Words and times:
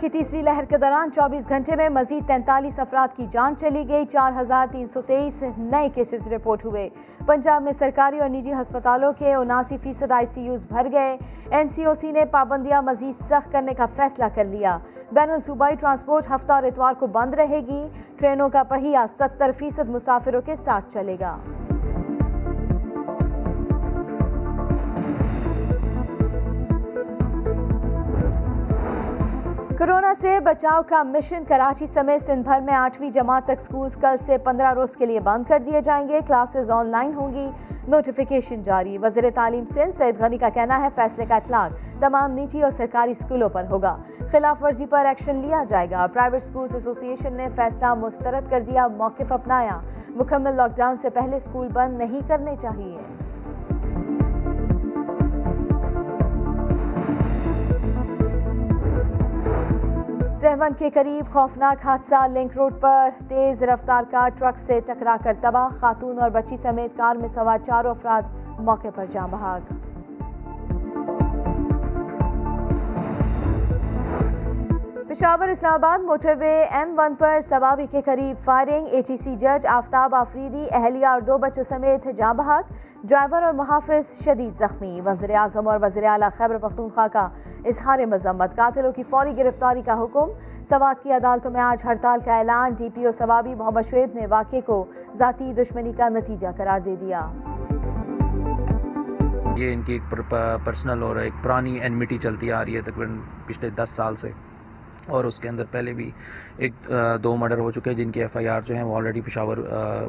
کی 0.00 0.08
تیسری 0.08 0.42
لہر 0.42 0.64
کے 0.64 0.78
دوران 0.78 1.12
چوبیس 1.12 1.48
گھنٹے 1.48 1.76
میں 1.76 1.88
مزید 1.88 2.26
تینتالیس 2.26 2.78
افراد 2.78 3.16
کی 3.16 3.26
جان 3.26 3.56
چلی 3.56 3.88
گئی، 3.88 4.04
چار 4.04 4.32
ہزار 4.40 4.66
تین 4.70 4.86
سو 4.86 5.02
تیئیس 5.02 5.44
نئے 5.56 5.88
کیسز 5.88 6.32
رپورٹ 6.32 6.64
ہوئے۔ 6.64 6.88
پنجاب 7.26 7.62
میں 7.62 7.72
سرکاری 7.72 8.20
اور 8.20 8.28
نجی 8.28 8.52
ہسپتالوں 8.52 9.12
کے 9.18 9.34
اناسی 9.34 9.76
فیصد 9.76 10.12
آئی 10.12 10.26
سی 10.26 10.42
یوز 10.42 10.66
بھر 10.66 10.86
گئے۔ 10.92 11.16
این 11.50 11.68
سی 11.68 11.84
او 11.84 11.94
سی 11.94 12.12
نے 12.12 12.24
پابندیاں 12.24 12.82
مزید 12.82 13.22
سخت 13.22 13.52
کرنے 13.52 13.74
کا 13.74 13.86
فیصلہ 13.96 14.24
کر 14.34 14.44
لیا۔ 14.44 14.78
بین 15.12 15.30
الصوبائی 15.30 15.76
ٹرانسپورٹ 15.76 16.30
ہفتہ 16.30 16.52
اور 16.52 16.62
اتوار 16.62 16.94
کو 16.98 17.06
بند 17.06 17.34
رہے 17.34 17.60
گی۔ 17.60 17.88
ٹرینوں 18.18 18.48
کا 18.48 18.62
پہیہ 18.62 18.98
ستر 19.18 19.50
فیصد 19.58 19.88
مسافروں 19.88 20.42
کے 20.42 20.56
ساتھ 20.56 20.92
چلے 20.92 21.16
گا۔ 21.20 21.36
کرونا 29.82 30.12
سے 30.20 30.40
بچاؤ 30.40 30.82
کا 30.88 31.02
مشن 31.02 31.44
کراچی 31.48 31.86
سمیت 31.86 32.22
سندھ 32.26 32.48
بھر 32.48 32.60
میں 32.60 32.74
آٹھویں 32.74 33.10
جماعت 33.10 33.44
تک 33.44 33.60
سکولز 33.60 33.96
کل 33.96 34.16
سے 34.26 34.38
پندرہ 34.38 34.72
روز 34.72 34.96
کے 34.96 35.06
لیے 35.06 35.20
بند 35.20 35.44
کر 35.48 35.62
دیے 35.66 35.80
جائیں 35.80 36.08
گے۔ 36.08 36.20
کلاسز 36.26 36.70
آن 36.70 36.86
لائن 36.86 37.14
ہوں 37.14 37.34
گی۔ 37.34 37.50
نوٹیفیکیشن 37.88 38.62
جاری۔ 38.62 38.98
وزیر 38.98 39.24
تعلیم 39.34 39.64
سندھ 39.74 39.96
سید 39.96 40.20
غنی 40.20 40.38
کا 40.38 40.48
کہنا 40.48 40.80
ہے، 40.80 40.88
فیصلے 40.94 41.24
کا 41.28 41.36
اطلاق 41.36 42.00
تمام 42.00 42.38
نجی 42.38 42.62
اور 42.62 42.70
سرکاری 42.70 43.14
سکولوں 43.14 43.48
پر 43.48 43.64
ہوگا۔ 43.72 43.96
خلاف 44.30 44.62
ورزی 44.62 44.86
پر 44.86 45.06
ایکشن 45.06 45.36
لیا 45.36 45.64
جائے 45.68 45.90
گا۔ 45.90 46.06
پرائیویٹ 46.06 46.42
سکولز 46.42 46.74
ایسوسی 46.74 47.08
ایشن 47.08 47.32
نے 47.32 47.48
فیصلہ 47.56 47.94
مسترد 47.94 48.50
کر 48.50 48.60
دیا، 48.60 48.88
موقف 48.88 49.32
اپنایا۔ 49.32 49.80
مکمل 50.08 50.56
لاک 50.56 50.76
ڈاؤن 50.76 50.96
سے 50.96 51.10
پہلے 51.10 51.38
سکول 51.38 51.68
بند 51.72 51.98
نہیں 51.98 52.20
کرنے 52.28 52.54
چاہیے۔ 52.60 53.21
سہون 60.42 60.72
کے 60.78 60.88
قریب 60.90 61.32
خوفناک 61.32 61.84
حادثہ 61.86 62.26
لنک 62.28 62.56
روڈ 62.56 62.72
پر 62.80 63.08
تیز 63.28 63.62
رفتار 63.62 64.04
کا 64.10 64.26
ٹرک 64.38 64.58
سے 64.58 64.78
ٹکرا 64.86 65.16
کر 65.24 65.34
تباہ، 65.40 65.68
خاتون 65.80 66.18
اور 66.22 66.30
بچی 66.30 66.56
سمیت 66.56 66.96
کار 66.96 67.16
میں 67.16 67.28
سوار 67.28 67.58
چاروں 67.58 67.90
افراد 67.90 68.58
موقع 68.58 68.88
پر 68.94 69.04
جاں 69.12 69.28
بحاق 69.30 69.72
Peshawar 75.12 75.48
Islamabad 75.72 76.04
motorway 76.40 76.52
M 76.72 76.94
one 76.98 77.14
پر 77.18 77.38
سوابی 77.48 77.86
کے 77.90 78.00
قریب 78.04 78.36
فائرنگ 78.44 78.86
ایچ 78.90 79.10
ای 79.10 79.16
سی 79.16 79.34
جج 79.36 79.66
آفتاب 79.66 80.14
آفریدی، 80.14 80.64
اہلیہ 80.70 81.06
اور 81.06 81.20
دو 81.20 81.36
بچوں 81.38 81.64
سمیت 81.68 82.06
جاں 82.16 82.32
بحق 82.34 82.72
ڈرائیور 83.08 83.42
اور 83.42 83.52
محافظ 83.54 84.12
شدید 84.24 84.58
زخمی۔ 84.58 85.00
وزیر 85.04 85.30
اعظم 85.34 85.68
اور 85.68 85.78
وزیر 85.82 86.04
اعلیٰ 86.04 86.28
خیبر 86.36 86.58
پختونخوا 86.58 87.06
کا 87.12 87.28
اظہار 87.64 87.98
مذمت۔ 88.10 88.54
قاتلوں 88.56 88.92
کی 88.92 89.02
فوری 89.10 89.36
گرفتاری 89.36 89.82
کا 89.86 89.94
حکم۔ 90.02 90.30
سوات 90.68 91.02
کی 91.02 91.12
عدالتوں 91.12 91.50
میں 91.50 91.60
آج 91.60 91.84
ہڑتال 91.84 92.20
کا 92.24 92.36
اعلان۔ 92.36 92.74
ڈی 92.78 92.88
پی 92.94 93.04
او 93.06 93.12
سوابی 93.12 93.54
محمد 93.54 93.88
شعیب 93.90 94.14
نے 94.14 94.26
واقعے 94.26 94.60
کو 94.60 94.84
ذاتی 95.14 95.52
دشمنی 95.54 95.92
کا 95.92 96.08
نتیجہ 96.08 96.48
قرار 96.56 96.80
دے 96.80 96.94
دیا۔ 97.00 97.20
یہ 99.56 99.72
ان 99.72 99.82
کی 99.82 99.92
ایک 99.92 100.14
پرسنل 100.64 101.02
اور 101.02 101.16
ایک 101.16 101.32
پرانی 101.42 101.78
اینمیٹی 101.80 102.18
چلتی 102.18 102.52
آ 102.52 102.64
رہی 102.64 102.76
ہے 102.76 102.80
تقریباً 102.80 103.18
پچھلے 103.46 103.70
دس 103.70 103.90
سال 103.90 104.16
سے۔ 104.16 104.32
اور 105.08 105.24
اس 105.24 105.40
کے 105.40 105.48
اندر 105.48 105.64
پہلے 105.70 105.92
بھی 105.94 106.10
ایک 106.56 106.90
دو 107.22 107.36
مرڈر 107.36 107.58
ہو 107.58 107.70
چکے 107.70 107.90
ہیں 107.90 107.96
جن 107.96 108.10
کے 108.10 108.20
ایف 108.22 108.36
آئی 108.36 108.48
آر 108.48 108.60
جو 108.60 108.74
ہیں 108.74 108.82
وہ 108.82 108.96
آلریڈی 108.96 109.20
پشاور 109.20 109.56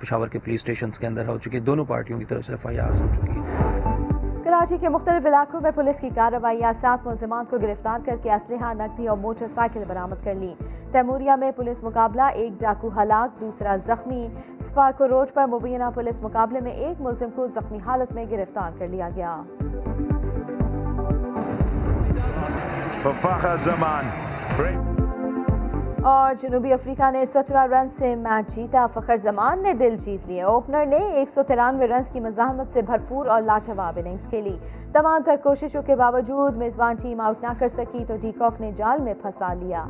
پشاور 0.00 0.28
کے 0.28 0.38
پولیس 0.38 0.60
اسٹیشنس 0.60 0.98
کے 0.98 1.06
اندر 1.06 1.28
ہو 1.28 1.38
چکی 1.38 1.60
دونوں 1.60 1.84
پارٹیوں 1.84 2.18
کی 2.18 2.24
طرف 2.24 2.44
سے 2.44 2.52
ایف 2.52 2.66
آئی 2.66 2.78
آر 2.80 2.90
ہو 2.90 3.06
چکی 3.16 3.30
ہیں۔ 3.30 4.44
کراچی 4.44 4.76
کے 4.80 4.88
مختلف 4.88 5.26
علاقوں 5.26 5.60
میں 5.62 5.70
پولیس 5.74 6.00
کی 6.00 6.08
کارروائیاں 6.14 6.72
سات 6.80 7.06
ملزمان 7.06 7.44
کو 7.50 7.58
گرفتار 7.62 8.06
کر 8.06 8.16
کے 8.22 8.32
اسلحہ 8.32 8.72
نقدی 8.74 9.06
اور 9.06 9.16
موٹر 9.18 9.46
سائیکل 9.54 9.84
برامد 9.88 10.24
کر 10.24 10.34
لی۔ 10.34 10.52
تیموریہ 10.92 11.32
میں 11.38 11.50
پولیس 11.56 11.82
مقابلہ 11.82 12.22
ایک 12.34 12.60
ڈاکو 12.60 12.90
ہلاک 12.96 13.40
دوسرا 13.40 13.76
زخمی۔ 13.86 14.26
سپارکو 14.68 15.08
روڈ 15.08 15.34
پر 15.34 15.46
مبینہ 15.46 15.90
پولیس 15.94 16.20
مقابلے 16.22 16.60
میں 16.60 16.72
ایک 16.72 17.00
ملزم 17.00 17.30
کو 17.34 17.46
زخمی 17.46 17.78
حالت 17.86 18.14
میں 18.14 18.24
گرفتار 18.30 18.78
کر 18.78 18.88
لیا 18.88 19.08
گیا۔ 19.16 19.42
اور 26.02 26.34
جنوبی 26.40 26.72
افریقہ 26.72 27.10
نے 27.10 27.26
سترہ 27.26 27.66
رن 27.66 27.88
سے 27.88 28.16
میچ 28.16 28.54
جیتا۔ 28.54 28.86
فخر 28.94 29.16
زمان 29.16 29.62
نے 29.62 29.72
دل 29.72 29.96
جیت 29.98 30.28
لیے 30.28 30.42
اوپنر 30.42 30.86
نے 30.86 30.96
ایک 30.96 31.28
سو 31.28 31.42
ترانوے 31.42 31.86
رنز 31.86 32.10
کی 32.10 32.20
مزاحمت 32.20 32.72
سے 32.72 32.82
بھرپور 32.82 33.26
اور 33.26 33.42
لاجواب 33.42 33.92
اننگز 33.96 34.28
کھیلی۔ 34.28 34.58
تمام 34.92 35.22
تر 35.22 35.36
کوششوں 35.42 35.82
کے 35.82 35.96
باوجود 35.96 36.56
میزبان 36.56 36.96
ٹیم 36.96 37.20
آؤٹ 37.20 37.42
نہ 37.42 37.52
کر 37.58 37.68
سکی 37.68 38.04
تو 38.08 38.14
ڈی 38.20 38.32
کاک 38.38 38.60
نے 38.60 38.72
جال 38.76 39.02
میں 39.02 39.14
پھنسا 39.22 39.54
لیا۔ 39.54 39.84